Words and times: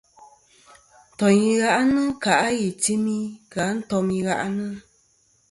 Ntoyn 1.13 1.41
i 1.51 1.53
gha'nɨ 1.61 2.01
kà' 2.23 2.41
a 2.47 2.49
i 2.67 2.67
timi 2.83 3.17
kɨ 3.51 3.59
a 3.69 3.71
ntom 3.77 4.07
i 4.17 4.19
gha'nɨ. 4.27 4.65